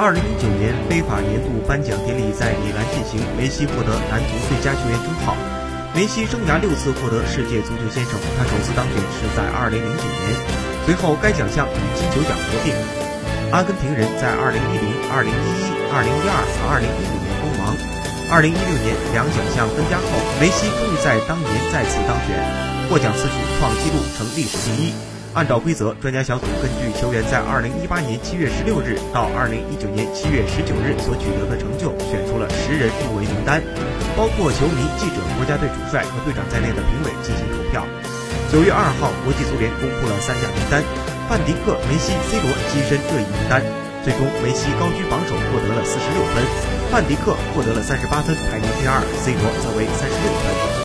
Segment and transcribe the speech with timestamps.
[0.00, 5.36] 二零一九年非法年度颁奖典礼在米兰进行，梅西获得男足最佳球员称号。
[5.92, 10.32] 梅西生涯六次获得世界足球先生，他首次当选是在二零零九年，
[10.88, 12.72] 随后该奖项与金球奖合并。
[13.52, 17.76] 阿根廷人在二零一零、二零一一、二零一二和二零一五年封王。
[18.32, 22.40] 二零一六年两奖项分家后，梅西终于在当年再次当选，
[22.88, 25.09] 获奖次数创纪录，成历史第一。
[25.32, 33.62] 按照规则，专家小组根据球员在2018年7月16日到2019年7月19日所取得的成就，选出了十人入围名单，
[34.16, 37.86] 包括球迷、记者、国家队主帅和队长在内的评委进行投票。
[38.50, 40.82] 9月2号，国际足联公布了三甲名单，
[41.30, 43.62] 范迪克、梅西、C 罗跻身这一名单。
[44.02, 46.42] 最终，梅西高居榜首，获得了46分；
[46.90, 50.80] 范迪克获得了38分，排名第二；C 罗则为36分。